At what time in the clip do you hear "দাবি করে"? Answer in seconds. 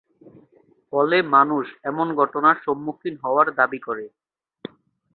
3.59-4.05